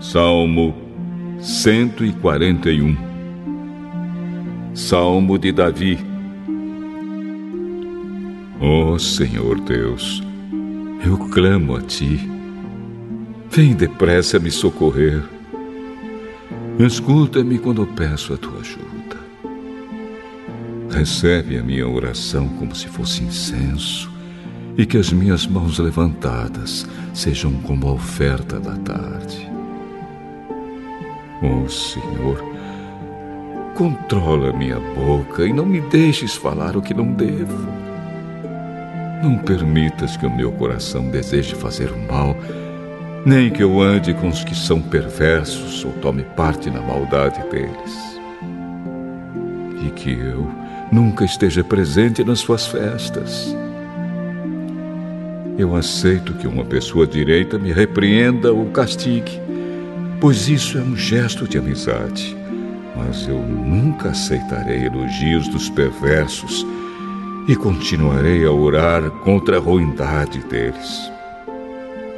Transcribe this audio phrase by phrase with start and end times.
[0.00, 0.74] Salmo
[1.40, 2.96] 141
[4.74, 5.98] Salmo de Davi
[8.58, 10.22] Ó oh, Senhor Deus,
[11.04, 12.18] eu clamo a Ti.
[13.50, 15.22] Vem depressa me socorrer.
[16.78, 19.18] Escuta-me quando peço a Tua ajuda.
[20.90, 24.10] Recebe a minha oração como se fosse incenso
[24.76, 29.49] e que as minhas mãos levantadas sejam como a oferta da tarde.
[31.42, 32.44] Oh, Senhor,
[33.74, 37.66] controla minha boca e não me deixes falar o que não devo.
[39.22, 42.36] Não permitas que o meu coração deseje fazer o mal,
[43.24, 48.20] nem que eu ande com os que são perversos ou tome parte na maldade deles.
[49.86, 50.46] E que eu
[50.92, 53.56] nunca esteja presente nas suas festas.
[55.56, 59.40] Eu aceito que uma pessoa direita me repreenda ou castigue
[60.20, 62.36] pois isso é um gesto de amizade.
[62.94, 66.66] Mas eu nunca aceitarei elogios dos perversos
[67.48, 71.10] e continuarei a orar contra a ruindade deles.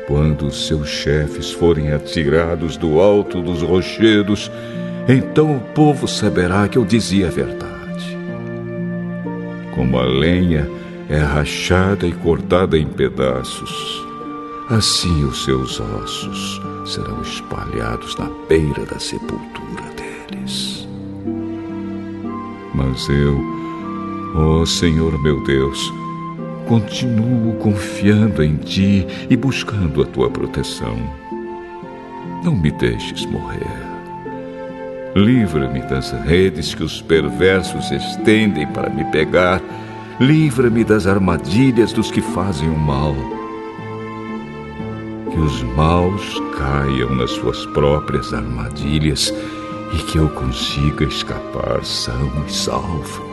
[0.07, 4.51] Quando seus chefes forem atirados do alto dos rochedos,
[5.09, 7.73] então o povo saberá que eu dizia a verdade.
[9.75, 10.69] Como a lenha
[11.09, 14.12] é rachada e cortada em pedaços,
[14.73, 20.89] assim os seus ossos serão espalhados na beira da sepultura deles.
[22.75, 23.39] Mas eu,
[24.35, 25.93] ó Senhor meu Deus,
[26.67, 30.97] continuo confiando em Ti e buscando a Tua proteção.
[32.43, 33.93] Não me deixes morrer.
[35.15, 39.61] Livra-me das redes que os perversos estendem para me pegar.
[40.19, 43.15] Livra-me das armadilhas dos que fazem o mal
[45.33, 49.33] que os maus caiam nas suas próprias armadilhas
[49.95, 53.32] e que eu consiga escapar são e salvo.